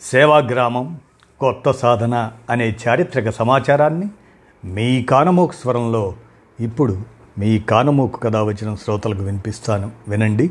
సేవాగ్రామం 0.00 1.00
కొత్త 1.40 1.70
సాధన 1.70 2.32
అనే 2.50 2.76
చారిత్రక 2.88 3.30
సమాచారాన్ని 3.30 4.08
మీ 4.64 5.02
కానమోకు 5.02 5.52
స్వరంలో 5.52 6.14
ఇప్పుడు 6.60 7.02
మీ 7.38 7.58
కానమోకు 7.58 8.16
కథ 8.16 8.36
వచ్చిన 8.36 8.74
శ్రోతలకు 8.74 9.22
వినిపిస్తాను. 9.22 9.90
వినండి. 10.08 10.50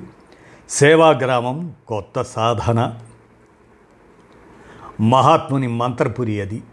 సేవాగ్రామం 0.69 1.73
కొత్త 1.87 2.21
సాధన. 2.21 2.95
మహాత్ముని 5.01 5.67
మంత్రపురి 5.67 6.41
అది. 6.41 6.63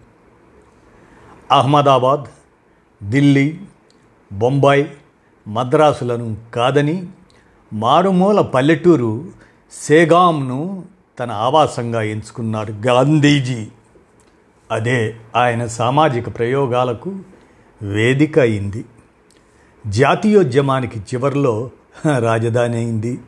అహ్మదాబాద్ 1.50 2.24
ఢిల్లీ 3.10 3.60
బొంబాయి 4.32 4.90
మద్రాసులను 5.48 6.36
కాదని 6.54 7.06
మారుమూల 7.72 8.40
పల్లెటూరు 8.40 9.24
సేగాంను 9.72 10.84
తన 11.22 11.30
ఆవాసంగా 11.30 12.02
ఎంచుకున్నారు 12.02 12.72
గాంధీజీ. 12.72 13.66
అదే 14.70 15.16
ఆయన 15.36 15.66
సామాజిక 15.66 16.38
ప్రయోగాలకు 16.38 17.16
వేదిక 17.82 18.38
అయింది. 18.38 18.84
జాతీయోద్యమానికి 19.86 20.98
చివరిలో 20.98 21.70
రాజధాని 22.18 22.76
అయింది. 22.76 23.20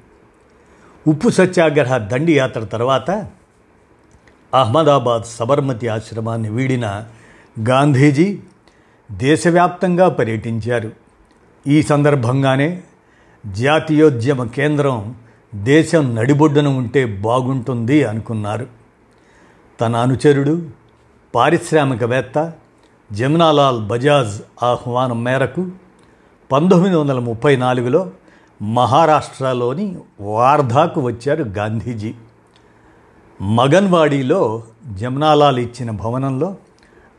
ఉప్పు 1.07 1.29
సత్యాగ్రహ 1.29 1.97
దండియాత్ర 1.97 2.61
తర్వాత 2.61 3.11
అహ్మదాబాద్ 4.55 5.25
సబర్మతి 5.25 5.89
ఆశ్రమాన్ని 5.89 6.51
వీడిన 6.51 7.07
గాంధీజీ 7.69 8.39
దేశవ్యాప్తంగా 9.13 10.09
పర్యటించారు. 10.09 10.93
ఈ 11.67 11.83
సందర్భంగానే 11.83 12.83
జాతీయోద్యమ 13.47 14.45
కేంద్రం 14.45 15.15
దేశం 15.55 16.15
నడిబొడ్డున 16.15 16.69
ఉంటే 16.69 17.05
బాగుంటుంది 17.05 18.05
అనుకున్నారు. 18.05 18.67
తన 19.81 19.97
అనుచరుడు 19.97 20.63
పారిశ్రామికవేత్త 21.35 22.53
జమునాలాల్ 23.13 23.87
బజాజ్ 23.87 24.65
ఆహ్వానం 24.65 25.25
మేరకు 25.25 25.71
పంతొమ్మిది 26.53 26.97
వందల 26.97 27.19
ముప్పై 27.19 27.57
నాలుగులో 27.57 28.11
మహారాష్ట్రలోని 28.63 29.97
వార్ధాకు 30.21 31.01
వచ్చారు 31.01 31.45
గాంధీజీ. 31.45 32.15
మగన్వాడీలో 33.41 34.63
జమునాలాల్ 34.93 35.59
ఇచ్చిన 35.59 35.91
భవనంలో 35.91 36.57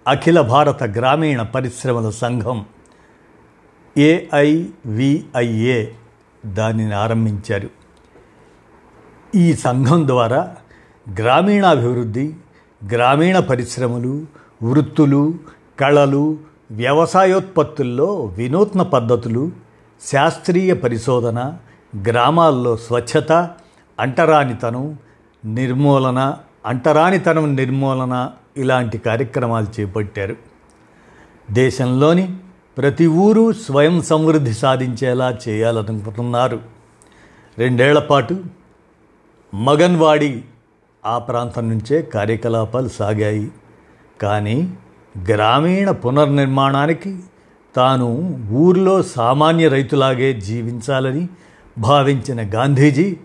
అఖిల 0.08 0.42
భారత 0.42 0.84
గ్రామీణ 0.84 1.42
పరిశ్రమల 1.42 2.10
సంఘం 2.10 2.66
ఏఐవిఐఏ 3.98 5.86
దానిని 6.46 6.94
ఆరంభించారు. 6.94 7.85
ఈ 9.36 9.54
సంఘం 9.54 10.08
ద్వారా 10.08 10.56
గ్రామీణాభివృద్ధి 11.20 12.34
గ్రామీణ 12.92 13.40
పరిశ్రమలు 13.40 14.26
వృత్తులు 14.64 15.34
కళలు 15.80 16.38
వ్యవసాయోత్పత్తుల్లో 16.72 18.26
వినూత్న 18.26 18.82
పద్ధతులు 18.82 19.52
శాస్త్రీయ 20.12 20.74
పరిశోధన 20.74 21.58
గ్రామాల్లో 22.08 22.78
స్వచ్ఛత 22.78 23.32
అంటరానితనం 24.00 24.98
నిర్మూలన 25.46 26.38
అంటరానితనం 26.66 27.56
నిర్మూలన 27.56 28.32
ఇలాంటి 28.58 28.98
కార్యక్రమాలు 28.98 29.82
చేపట్టారు. 29.82 30.36
దేశంలోని 31.52 32.36
ప్రతి 32.78 33.08
ఊరు 33.08 33.54
స్వయం 33.54 34.02
సమృద్ధి 34.02 34.54
సాధించేలా 34.54 35.38
చేయాలనుకుంటున్నారు. 35.50 36.60
రెండేళ్ళ 37.58 38.00
పాటు 38.00 38.38
మగన్వాడి 39.54 40.44
ఆ 41.06 41.18
ప్రాంతం 41.18 41.70
నుంచే 41.70 42.02
కార్యకలాపాలు 42.02 42.88
సాగాయి. 42.88 43.52
కానీ 44.22 44.74
గ్రామీణ 45.32 45.92
పునర్నిర్మాణానికి 45.92 47.20
తాను 47.76 48.40
ఊరిలో 48.52 49.04
సామాన్య 49.04 49.68
రైతులాగే 49.68 50.34
జీవించాలని 50.34 51.30
భావించిన 51.78 52.50
గాంధీజీ 52.56 53.18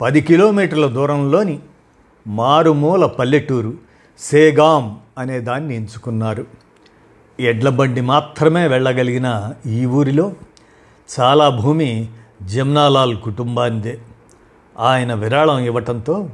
పది 0.00 0.20
కిలోమీటర్ల 0.20 0.86
దూరంలోని 0.86 1.58
మారుమూల 2.26 3.06
పల్లెటూరు 3.06 3.74
సేగాం 4.18 4.98
అనే 5.18 5.40
దాన్ని 5.40 5.76
ఎంచుకున్నారు. 5.76 6.46
ఎడ్లబండి 7.40 8.00
మాత్రమే 8.00 8.66
వెళ్ళగలిగిన 8.66 9.52
ఈ 9.66 9.86
ఊరిలో 9.86 10.32
చాలా 11.20 11.48
భూమి 11.48 12.08
జమ్నాలాల్ 12.42 13.16
కుటుంబానిదే. 13.16 13.98
ఆయన 14.78 15.14
విరాళం 15.14 15.58
ఇవ్వటంతో 15.58 16.30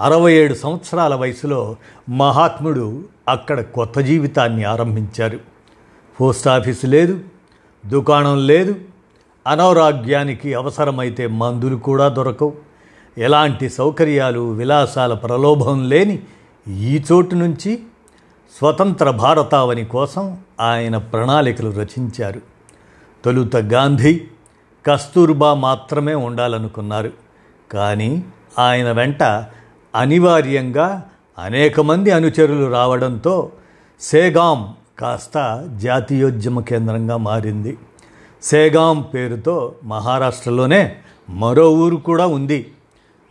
అరవై 0.00 0.32
ఏడు 0.32 0.54
సంవత్సరాల 0.54 1.14
వయసులో 1.14 1.76
మహాత్ముడు 2.08 3.04
అక్కడ 3.28 3.60
కొత్త 3.60 4.00
జీవితాన్ని 4.00 4.64
ఆరంభించారు. 4.64 5.38
పోస్ట్ 6.20 6.48
ఆఫీసు 6.48 6.86
లేదు 6.86 7.20
దుకాణం 7.86 8.46
లేదు 8.46 8.74
అనారోగ్యానికి 9.46 10.54
అవసరమైతే 10.54 11.26
మందులు 11.26 11.76
కూడా 11.76 12.08
దొరకవు. 12.08 12.52
ఎలాంటి 13.18 13.68
సౌకర్యాలు 13.68 14.50
విలాసాల 14.50 15.14
ప్రలోభం 15.14 15.88
లేని 15.88 16.22
ఈ 16.68 17.02
చోటు 17.12 17.34
నుంచి 17.34 17.82
స్వతంత్ర 18.58 19.10
భారతావని 19.10 19.84
కోసం 19.84 20.38
ఆయన 20.60 20.96
ప్రణాళికలు 20.96 21.70
రచించారు. 21.70 22.40
తొలుత 23.24 23.56
గాంధీ 23.56 24.20
కస్తూర్బా 24.86 25.54
మాత్రమే 25.54 26.14
ఉండాలనుకున్నారు. 26.14 27.27
కానీ 27.72 28.24
ఆయన 28.58 28.92
వెంట 28.92 29.22
అనివార్యంగా 29.94 31.08
అనేక 31.38 31.80
మంది 31.80 32.10
అనుచరులు 32.10 32.70
రావడంతో 32.70 33.50
సేగాం 34.00 34.74
కాస్త 34.98 35.68
జాతీయోద్యమ 35.76 36.60
కేంద్రంగా 36.60 37.16
మారింది. 37.16 37.78
సేగాం 38.42 39.02
పేరుతో 39.02 39.74
మహారాష్ట్రలోనే 39.84 40.96
మరో 41.30 41.72
ఊరు 41.72 41.96
కూడా 41.96 42.26
ఉంది. 42.26 42.72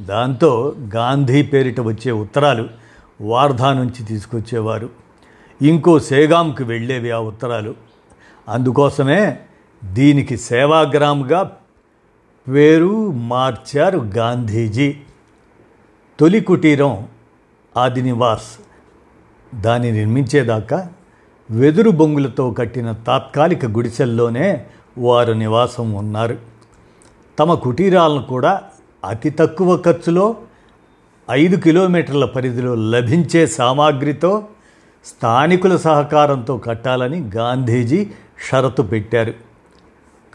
దాంతో 0.01 0.75
గాంధీ 0.95 1.41
పేరిట 1.41 1.79
వచ్చే 1.79 2.11
ఉత్తరాలు 2.11 2.69
వార్ధా 3.21 3.73
నుంచి 3.73 4.05
తీసుకొచ్చేవారు. 4.05 4.89
ఇంకో 5.61 5.99
సేగాంకి 5.99 6.63
వెళ్ళేవి 6.63 7.11
ఆ 7.11 7.19
ఉత్తరాలు. 7.19 7.75
అందుకోసమే 8.49 9.39
దీనికి 9.83 10.37
సేవాగ్రామ్గా 10.37 11.57
వేరు 12.47 13.12
మార్చారు 13.12 14.00
గాంధీజీ. 14.00 14.96
తొలి 16.19 16.40
కుటీరం 16.40 17.08
ఆదినివాస్. 17.78 18.59
దాన్ని 19.56 19.91
నిర్మించేదాకా 19.91 20.90
వెదురు 21.52 21.90
బొంగులతో 21.90 22.52
కట్టిన 22.52 22.91
తాత్కాలిక 22.91 23.66
గుడిసెల్లోనే 23.66 24.66
వారు 24.97 25.34
నివాసం 25.34 25.94
ఉన్నారు. 25.94 26.38
తమ 27.40 27.53
కుటీరాలను 27.53 28.24
కూడా 28.24 28.62
అతి 29.06 29.29
తక్కువ 29.29 29.78
ఖర్చులో 29.78 30.35
ఐదు 31.31 31.56
కిలోమీటర్ల 31.56 32.26
పరిధిలో 32.26 32.76
లభించే 32.76 33.47
సామాగ్రితో 33.47 34.43
స్థానికుల 35.05 35.76
సహకారంతో 35.76 36.58
కట్టాలని 36.58 37.32
గాంధీజీ 37.35 38.09
షరతు 38.50 38.82
పెట్టారు. 38.82 39.34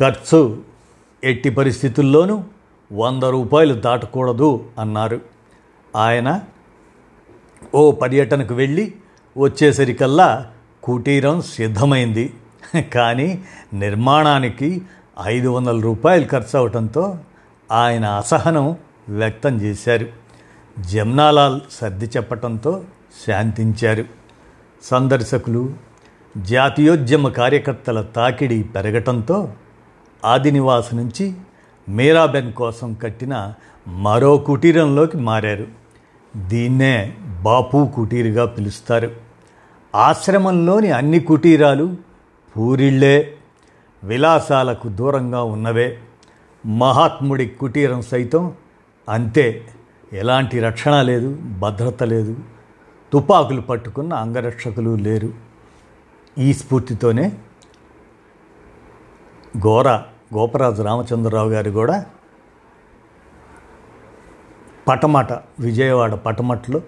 ఖర్చు 0.01 0.72
ఎట్టి 1.25 1.51
పరిస్థితుల్లోనూ 1.51 2.45
వంద 2.93 3.23
రూపాయలు 3.23 3.75
దాటకూడదు 3.75 4.65
అన్నారు. 4.79 5.21
ఆయన 5.97 6.41
ఓ 7.75 7.91
పర్యటనకు 7.91 8.55
వెళ్ళి 8.55 8.95
వచ్చేసరికల్లా 9.39 10.51
కుటీరం 10.83 11.43
సిద్ధమైంది. 11.43 12.35
కానీ 12.95 13.45
నిర్మాణానికి 13.73 14.83
ఐదు 15.27 15.49
వందల 15.49 15.81
రూపాయలు 15.81 16.27
ఖర్చు 16.27 16.59
అవటంతో 16.59 17.19
ఆయన 17.73 18.05
అసహనం 18.05 18.77
వ్యక్తం 19.09 19.61
చేశారు. 19.61 20.07
జమ్నాలాల్ 20.81 21.61
సర్ది 21.71 22.05
చెప్పటంతో 22.05 22.85
శాంతించారు. 23.27 24.05
సందర్శకులు 24.83 25.73
జాతీయోద్యమ 26.37 27.29
కార్యకర్తల 27.29 28.03
తాకిడి 28.03 28.63
పెరగటంతో 28.63 29.53
ఆదినివాస్ 30.25 30.95
నుంచి 30.95 31.35
మీరాబెన్ 31.89 32.53
కోసం 32.53 32.95
కట్టిన 32.95 33.55
మరో 33.89 34.37
కుటీరంలోకి 34.37 35.17
మారారు. 35.17 35.67
దీన్నే 36.37 37.15
బాపు 37.43 37.91
కుటీరుగా 37.95 38.45
పిలుస్తారు. 38.45 39.11
ఆశ్రమంలోని 39.95 40.91
అన్ని 40.91 41.21
కుటీరాలు 41.21 41.97
పూరిళ్ళే 42.57 43.35
విలాసాలకు 44.05 44.89
దూరంగా 44.89 45.43
ఉన్నవే. 45.43 45.99
మహాత్ముడి 46.67 47.47
కుటీరం 47.47 48.03
సైతం 48.03 48.53
అంతే. 49.09 49.69
ఎలాంటి 50.13 50.61
రక్షణ 50.61 51.03
లేదు 51.03 51.39
భద్రత 51.59 52.03
లేదు. 52.03 52.37
తుపాకులు 53.13 53.61
పట్టుకున్న 53.61 54.15
అంగరక్షకులు 54.15 54.97
లేరు. 54.97 55.33
ఈ 56.39 56.53
స్ఫూర్తితోనే 56.53 57.33
ఘోర 59.59 59.99
గోపరాజు 60.35 60.83
రామచంద్రరావు 60.83 61.51
గారు 61.51 61.71
కూడా 61.71 62.07
పటమట 64.89 65.33
విజయవాడ 65.61 66.15
పటమట్లు 66.15 66.83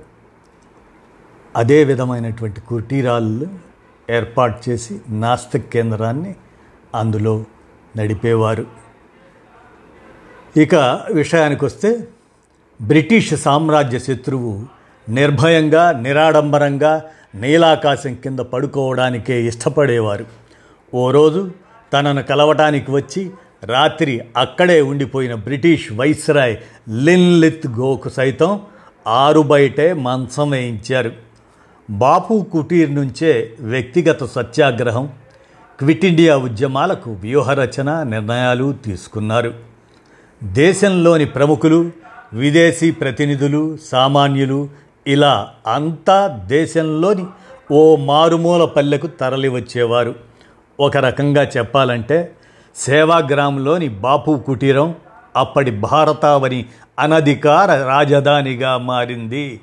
అదే 1.57 1.85
విధమైనటువంటి 1.85 2.61
కుటీరాలు 2.61 3.47
ఏర్పాటు 4.11 4.71
చేసి 4.71 5.01
నాస్తిక్ 5.09 5.73
కేంద్రాన్ని 5.73 6.35
అందులో 6.95 7.45
నడిపేవారు. 7.97 8.67
ఇక 10.57 10.75
విషయానికి 11.13 11.65
వస్తే 11.65 12.09
బ్రిటిష్ 12.83 13.35
సామ్రాజ్య 13.35 13.99
శత్రువు 13.99 14.67
నిర్భయంగా 15.09 15.93
నిరాడంబరంగా 15.93 17.05
నీలాకాశం 17.35 18.15
కింద 18.15 18.39
పడుకోవడానికే 18.39 19.43
ఇష్టపడేవారు. 19.43 20.27
ఓ 20.95 21.11
రోజు 21.11 21.51
తనను 21.95 22.23
కలవటానికి 22.23 22.91
వచ్చి 22.91 23.31
రాత్రి 23.65 24.21
అక్కడే 24.37 24.83
ఉండిపోయిన 24.83 25.35
బ్రిటిష్ 25.35 25.93
వైస్రాయ్ 25.93 26.57
లిన్లిత్ 27.05 27.67
గోకు 27.67 28.09
సైతం 28.09 28.61
ఆరు 29.07 29.41
బయటే 29.41 29.93
మంచం 29.93 30.51
వేయించారు. 30.51 31.13
బాపు 31.91 32.47
కుటీర్ 32.53 32.95
నుంచే 32.95 33.57
వ్యక్తిగత 33.61 34.25
సత్యాగ్రహం 34.25 35.09
క్విట్ 35.79 36.05
ఇండియా 36.05 36.37
ఉద్యమాలకు 36.37 37.11
వ్యూహరచన 37.11 38.03
నిర్ణయాలు 38.03 38.75
తీసుకున్నారు. 38.85 39.55
దేశంలోని 40.45 41.25
ప్రముఖులు 41.25 41.91
విదేశీ 42.33 42.91
ప్రతినిధులు 42.91 43.79
సామాన్యులు 43.93 44.69
ఇలా 45.07 45.51
అంతా 45.67 46.27
దేశంలోని 46.27 47.27
ఓ 47.73 47.97
మారుమూల 47.97 48.65
పల్లెకు 48.65 49.07
తరలి 49.07 49.49
వచ్చేవారు 49.49 50.15
ఒక 50.81 50.97
రకంగా 50.97 51.45
చెప్పాలంటే 51.45 52.33
సేవాగ్రామంలోని 52.77 53.89
బాపు 53.89 54.43
కుటీరం 54.47 54.95
అప్పటి 55.37 55.71
భారతావని 55.71 56.67
అనధికార 56.99 57.85
రాజధానిగా 57.85 58.79
మారింది. 58.79 59.61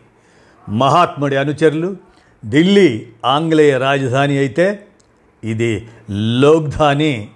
మహాత్ముడి 0.69 1.35
అనుచరులు 1.35 1.97
ఢిల్లీ 2.45 3.07
ఆంగ్లేయ 3.25 3.77
రాజధాని 3.77 4.37
అయితే 4.37 4.83
ఇది 5.43 5.87
లోక్ధాని 6.11 7.29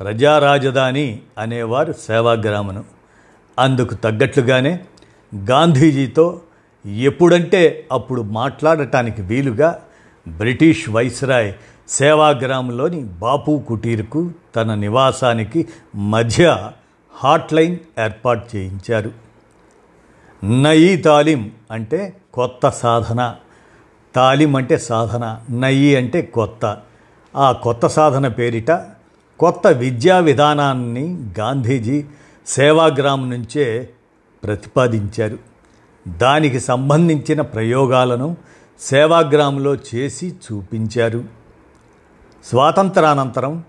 ప్రజా 0.00 0.38
రాజధాని 0.38 1.20
అనేవారు 1.38 1.92
సేవాగ్రామను. 1.92 2.84
అందుకు 3.58 3.94
తగ్గట్లుగానే 3.94 4.80
గాంధీజీతో 5.50 6.40
ఎప్పుడంటే 6.86 7.86
అప్పుడు 7.92 8.22
మాట్లాడటానికి 8.22 9.22
వీలుగా 9.22 9.82
బ్రిటిష్ 10.36 10.90
వైస్రాయ్ 10.90 11.52
సేవాగ్రామ్లోని 11.88 13.00
బాపు 13.00 13.62
కుటీర్కు 13.68 14.30
తన 14.56 14.74
నివాసానికి 14.74 15.68
మధ్య 15.94 16.70
హాట్లైన్ 17.14 17.76
ఏర్పాటు 18.00 18.56
చేయించారు. 18.56 19.10
నయీ 20.44 20.96
తాలిం 20.96 21.50
అంటే 21.70 22.16
కొత్త 22.34 22.68
సాధన. 22.68 23.36
తాలిం 24.14 24.56
అంటే 24.56 24.78
సాధన 24.78 25.40
నయీ 25.50 25.94
అంటే 25.94 26.22
కొత్త. 26.22 26.76
ఆ 27.36 27.52
కొత్త 27.52 27.86
సాధన 27.86 28.28
పేరిట 28.28 28.70
కొత్త 29.38 29.66
విద్యా 29.66 30.18
విధానాన్ని 30.18 31.32
గాంధీజీ 31.38 32.04
సేవాగ్రామ్ 32.46 33.30
నుంచే 33.30 33.88
ప్రతిపాదించారు. 34.44 35.38
దానికి 36.08 36.60
సంబంధించిన 36.60 37.40
ప్రయోగాలను 37.40 38.36
సేవాగ్రాములో 38.80 39.74
చేసి 39.74 40.34
చూపించారు. 40.34 41.24
స్వాతంత్రానంతరం 42.44 43.64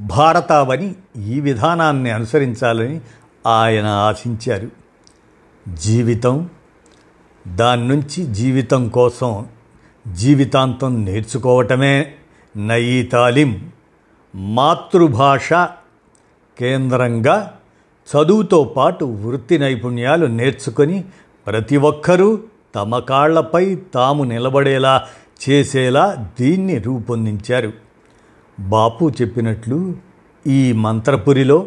భారతావని 0.00 0.94
ఈ 1.16 1.40
విధానాన్ని 1.40 2.10
అనుసరించాలని 2.10 3.00
ఆయన 3.46 3.86
ఆశించారు. 3.86 4.70
జీవితం 5.74 6.50
దాని 7.48 7.88
నుంచి 7.88 8.26
జీవితం 8.26 8.88
కోసం 8.88 9.46
జీవితాంతం 10.12 11.04
నేర్చుకోవటమే 11.04 12.14
నయీ 12.56 13.02
తాలిం 13.02 13.70
మాతృభాష 14.34 15.52
కేంద్రంగా 16.58 17.58
చదువుతో 18.08 18.64
పాటు 18.64 19.04
వృత్తి 19.04 19.58
నైపుణ్యాలు 19.58 20.26
నేర్చుకొని 20.26 21.04
ప్రతి 21.46 21.76
ఒక్కరూ 21.76 22.38
తమ 22.74 22.98
కాళ్ళపై 22.98 23.74
తాము 23.74 24.24
నిలబడేలా 24.24 25.06
చేసేలా 25.48 26.30
దీన్ని 26.40 26.78
రూపొందించారు. 26.78 27.72
బాపు 28.60 29.12
చెప్పినట్లు 29.22 29.96
ఈ 30.46 30.72
మంత్రపురిలో 30.72 31.66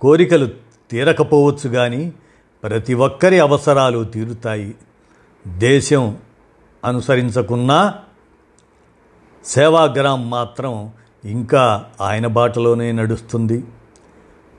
కోరికలు 0.00 0.48
తీరకపోవచ్చు 0.90 1.68
కానీ 1.68 2.12
ప్రతి 2.62 2.94
ఒక్కరి 2.94 3.40
అవసరాలు 3.40 4.04
తీరుతాయి. 4.04 4.74
దేశం 5.46 6.16
అనుసరించకున్నా 6.84 7.94
సేవాగ్రామ్ 9.44 10.30
మాత్రం 10.30 10.90
ఇంకా 11.24 11.84
ఆయన 12.00 12.26
బాటలోనే 12.26 12.92
నడుస్తుంది. 12.92 13.64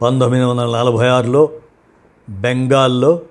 పంతొమ్మిది 0.01 0.45
వందల 0.45 0.77
నలభై 0.77 1.07
ఆరులో 1.07 1.49
బెంగాల్లో 2.29 3.21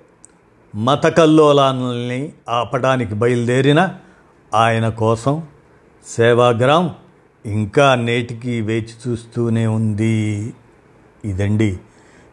మత 0.77 1.07
కల్లోలాలని 1.07 2.33
ఆపడానికి 2.49 3.15
బయలుదేరిన 3.15 3.89
ఆయన 4.55 4.89
కోసం 4.89 5.43
సేవాగ్రామ్ 6.17 6.89
ఇంకా 7.45 7.95
నేటికి 7.95 8.61
వేచి 8.61 8.89
చూస్తూనే 9.07 9.67
ఉంది. 9.67 10.53
ఇదండి 11.25 11.79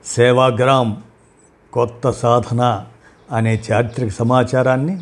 సేవాగ్రామ్ 0.05 0.96
కొత్త 1.73 2.11
సాధన 2.11 2.87
అనే 3.32 3.62
చారిత్రక 3.73 4.08
సమాచారాన్ని 4.08 5.00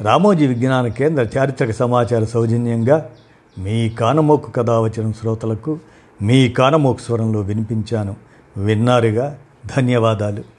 రామోజీ 0.00 0.46
విజ్ఞాన 0.46 0.86
కేంద్ర 0.86 1.38
చారిత్రక 1.38 1.70
సమాచార 1.70 2.24
సౌజన్యంగా 2.24 3.10
మీ 3.58 3.88
కానమోకు 3.88 4.50
కథ 4.50 4.70
వచ్చిన 4.70 5.10
శ్రోతలకు 5.10 5.78
మీ 6.22 6.48
కానమోకు 6.48 7.00
స్వరంలో 7.00 7.40
వినిపించాను. 7.40 8.16
విన్నారుగా 8.56 9.38
ధన్యవాదాలు. 9.76 10.57